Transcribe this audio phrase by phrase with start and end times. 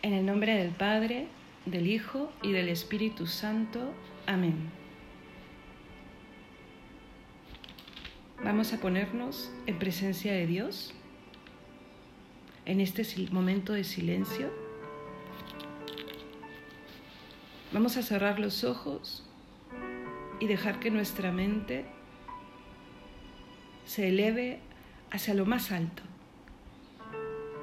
[0.00, 1.26] En el nombre del Padre,
[1.66, 3.92] del Hijo y del Espíritu Santo.
[4.26, 4.70] Amén.
[8.44, 10.94] Vamos a ponernos en presencia de Dios
[12.64, 14.52] en este momento de silencio.
[17.72, 19.24] Vamos a cerrar los ojos
[20.38, 21.86] y dejar que nuestra mente
[23.84, 24.60] se eleve
[25.10, 26.04] hacia lo más alto.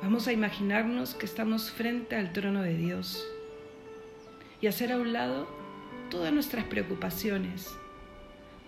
[0.00, 3.26] Vamos a imaginarnos que estamos frente al trono de Dios
[4.60, 5.48] y hacer a un lado
[6.08, 7.76] todas nuestras preocupaciones,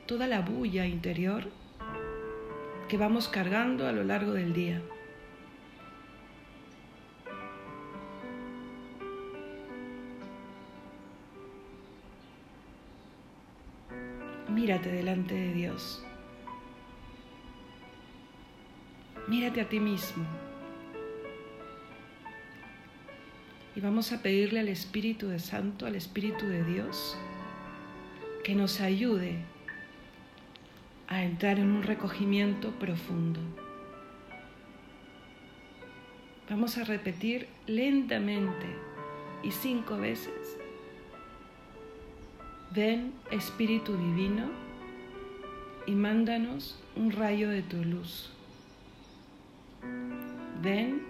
[0.07, 1.49] toda la bulla interior
[2.89, 4.83] que vamos cargando a lo largo del día.
[14.49, 16.05] Mírate delante de Dios.
[19.29, 20.50] Mírate a ti mismo.
[23.81, 27.17] Y vamos a pedirle al Espíritu de Santo, al Espíritu de Dios,
[28.45, 29.39] que nos ayude
[31.09, 33.41] a entrar en un recogimiento profundo.
[36.51, 38.67] Vamos a repetir lentamente
[39.43, 40.59] y cinco veces.
[42.73, 44.51] Ven, Espíritu Divino,
[45.87, 48.31] y mándanos un rayo de tu luz.
[50.61, 51.10] Ven,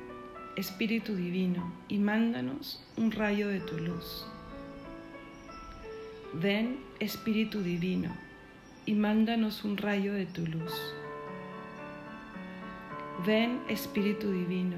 [0.60, 4.26] Espíritu Divino, y mándanos un rayo de tu luz.
[6.34, 8.14] Ven, Espíritu Divino,
[8.84, 10.74] y mándanos un rayo de tu luz.
[13.26, 14.76] Ven, Espíritu Divino,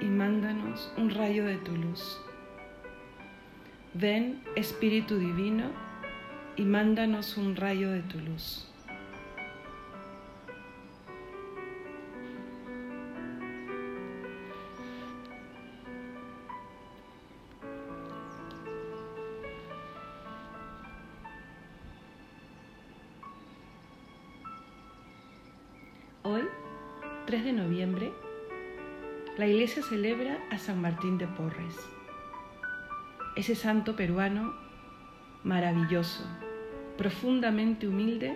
[0.00, 2.18] y mándanos un rayo de tu luz.
[3.92, 5.66] Ven, Espíritu Divino,
[6.56, 8.67] y mándanos un rayo de tu luz.
[27.28, 28.10] 3 de noviembre,
[29.36, 31.76] la iglesia celebra a San Martín de Porres,
[33.36, 34.54] ese santo peruano
[35.44, 36.24] maravilloso,
[36.96, 38.34] profundamente humilde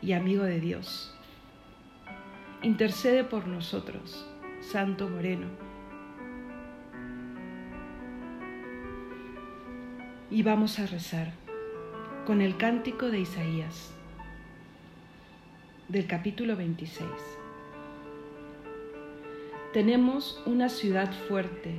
[0.00, 1.18] y amigo de Dios.
[2.62, 4.24] Intercede por nosotros,
[4.60, 5.48] Santo Moreno.
[10.30, 11.32] Y vamos a rezar
[12.24, 13.92] con el cántico de Isaías
[15.88, 17.39] del capítulo 26.
[19.72, 21.74] Tenemos una ciudad fuerte,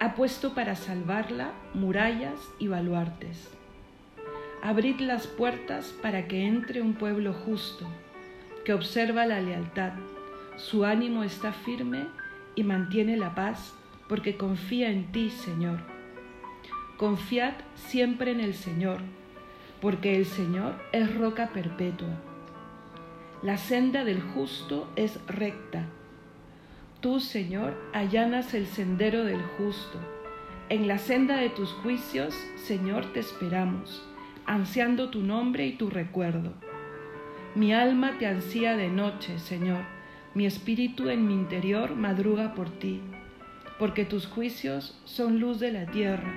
[0.00, 3.50] ha puesto para salvarla murallas y baluartes.
[4.62, 7.86] Abrid las puertas para que entre un pueblo justo,
[8.64, 9.92] que observa la lealtad,
[10.56, 12.06] su ánimo está firme
[12.54, 13.74] y mantiene la paz,
[14.08, 15.80] porque confía en ti, Señor.
[16.96, 18.98] Confiad siempre en el Señor,
[19.80, 22.20] porque el Señor es roca perpetua
[23.44, 25.84] la senda del justo es recta.
[27.04, 30.00] Tú, Señor, allanas el sendero del justo.
[30.70, 34.02] En la senda de tus juicios, Señor, te esperamos,
[34.46, 36.54] ansiando tu nombre y tu recuerdo.
[37.54, 39.82] Mi alma te ansía de noche, Señor.
[40.32, 43.02] Mi espíritu en mi interior madruga por ti,
[43.78, 46.32] porque tus juicios son luz de la tierra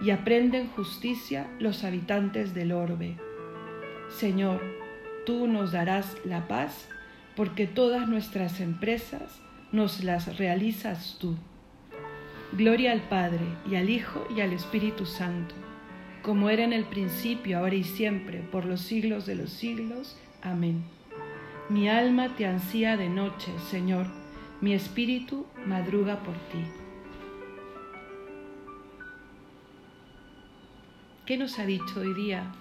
[0.00, 3.16] y aprenden justicia los habitantes del orbe.
[4.08, 4.62] Señor,
[5.24, 6.88] tú nos darás la paz,
[7.34, 11.36] porque todas nuestras empresas nos las realizas tú.
[12.52, 15.54] Gloria al Padre, y al Hijo, y al Espíritu Santo,
[16.22, 20.16] como era en el principio, ahora y siempre, por los siglos de los siglos.
[20.42, 20.84] Amén.
[21.68, 24.06] Mi alma te ansía de noche, Señor,
[24.60, 26.64] mi espíritu madruga por ti.
[31.26, 32.54] ¿Qué nos ha dicho hoy día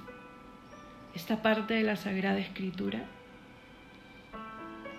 [1.14, 3.06] esta parte de la Sagrada Escritura?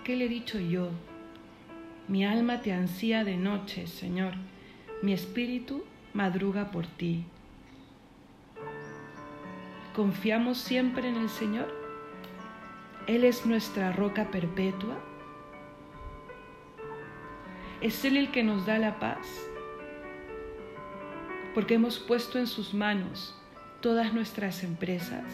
[0.05, 0.89] ¿Qué le he dicho yo?
[2.07, 4.33] Mi alma te ansía de noche, Señor.
[5.01, 5.83] Mi espíritu
[6.13, 7.25] madruga por ti.
[9.93, 11.67] ¿Confiamos siempre en el Señor?
[13.07, 14.97] Él es nuestra roca perpetua.
[17.81, 19.27] Es Él el que nos da la paz,
[21.53, 23.35] porque hemos puesto en sus manos
[23.81, 25.25] todas nuestras empresas.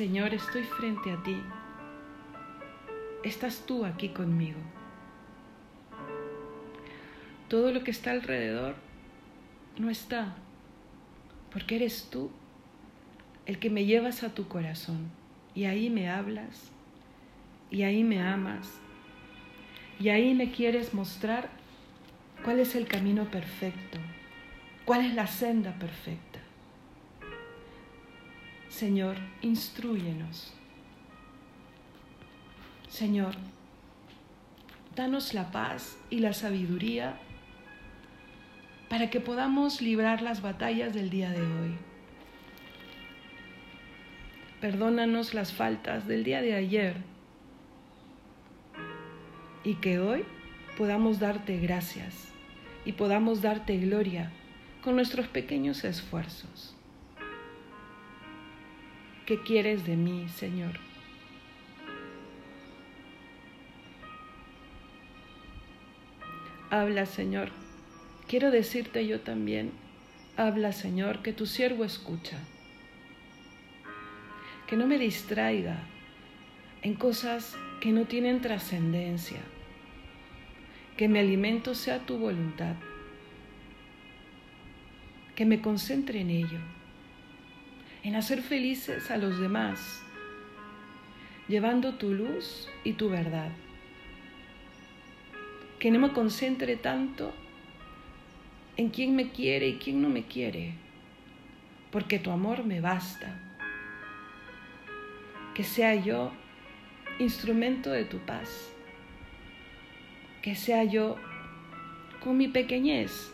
[0.00, 1.36] Señor, estoy frente a ti.
[3.22, 4.58] Estás tú aquí conmigo.
[7.48, 8.76] Todo lo que está alrededor
[9.76, 10.36] no está,
[11.52, 12.30] porque eres tú
[13.44, 15.10] el que me llevas a tu corazón
[15.54, 16.70] y ahí me hablas
[17.70, 18.72] y ahí me amas
[19.98, 21.50] y ahí me quieres mostrar
[22.42, 23.98] cuál es el camino perfecto,
[24.86, 26.39] cuál es la senda perfecta.
[28.70, 30.54] Señor, instruyenos.
[32.88, 33.34] Señor,
[34.94, 37.18] danos la paz y la sabiduría
[38.88, 41.76] para que podamos librar las batallas del día de hoy.
[44.60, 46.96] Perdónanos las faltas del día de ayer
[49.64, 50.24] y que hoy
[50.78, 52.28] podamos darte gracias
[52.84, 54.30] y podamos darte gloria
[54.80, 56.76] con nuestros pequeños esfuerzos.
[59.30, 60.72] ¿Qué quieres de mí, Señor?
[66.68, 67.50] Habla, Señor.
[68.26, 69.70] Quiero decirte yo también,
[70.36, 72.38] habla, Señor, que tu siervo escucha.
[74.66, 75.78] Que no me distraiga
[76.82, 79.42] en cosas que no tienen trascendencia.
[80.96, 82.74] Que mi alimento sea tu voluntad.
[85.36, 86.79] Que me concentre en ello
[88.02, 90.02] en hacer felices a los demás,
[91.48, 93.50] llevando tu luz y tu verdad.
[95.78, 97.34] Que no me concentre tanto
[98.76, 100.74] en quién me quiere y quién no me quiere,
[101.90, 103.38] porque tu amor me basta.
[105.54, 106.32] Que sea yo
[107.18, 108.72] instrumento de tu paz.
[110.40, 111.16] Que sea yo
[112.20, 113.30] con mi pequeñez,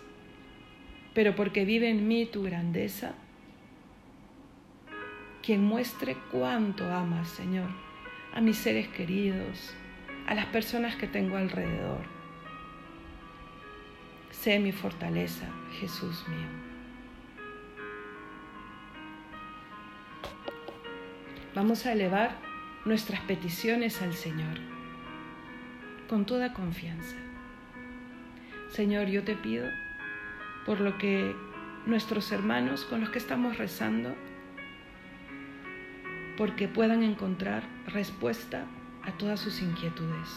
[1.15, 3.15] pero porque vive en mí tu grandeza
[5.47, 7.69] quien muestre cuánto amas, Señor,
[8.35, 9.73] a mis seres queridos,
[10.27, 12.01] a las personas que tengo alrededor.
[14.33, 15.47] Sé mi fortaleza,
[15.79, 16.49] Jesús mío.
[21.55, 22.37] Vamos a elevar
[22.85, 24.59] nuestras peticiones al Señor
[26.09, 27.15] con toda confianza.
[28.71, 29.69] Señor, yo te pido
[30.67, 31.37] por lo que
[31.87, 34.17] nuestros hermanos con los que estamos rezando
[36.37, 38.67] porque puedan encontrar respuesta
[39.03, 40.29] a todas sus inquietudes.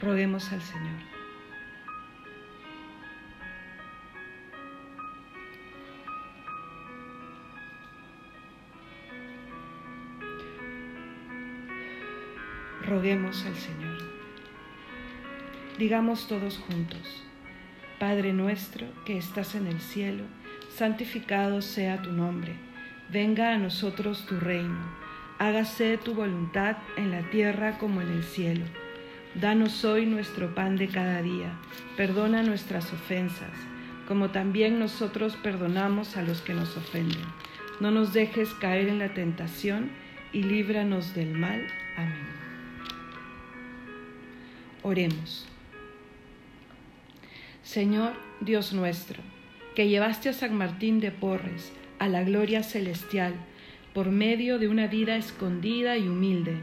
[0.00, 1.00] Roguemos al Señor.
[12.86, 13.98] Roguemos al Señor.
[15.78, 17.24] Digamos todos juntos,
[17.98, 20.24] Padre nuestro que estás en el cielo,
[20.70, 22.67] santificado sea tu nombre
[23.10, 24.78] venga a nosotros tu reino,
[25.38, 28.64] hágase tu voluntad en la tierra como en el cielo.
[29.34, 31.52] Danos hoy nuestro pan de cada día,
[31.96, 33.52] perdona nuestras ofensas,
[34.06, 37.24] como también nosotros perdonamos a los que nos ofenden.
[37.80, 39.90] No nos dejes caer en la tentación
[40.32, 41.66] y líbranos del mal.
[41.96, 42.26] Amén.
[44.82, 45.46] Oremos.
[47.62, 49.22] Señor Dios nuestro,
[49.74, 53.34] que llevaste a San Martín de Porres, a la gloria celestial
[53.94, 56.56] por medio de una vida escondida y humilde.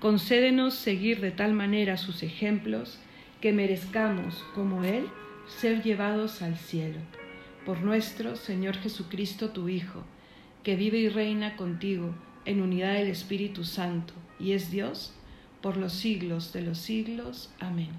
[0.00, 2.98] Concédenos seguir de tal manera sus ejemplos
[3.40, 5.06] que merezcamos, como Él,
[5.46, 6.98] ser llevados al cielo.
[7.66, 10.04] Por nuestro Señor Jesucristo, tu Hijo,
[10.62, 12.14] que vive y reina contigo
[12.44, 15.14] en unidad del Espíritu Santo, y es Dios
[15.60, 17.52] por los siglos de los siglos.
[17.60, 17.90] Amén.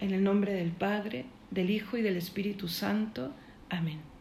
[0.00, 3.32] En el nombre del Padre, del Hijo y del Espíritu Santo.
[3.68, 4.17] Amén.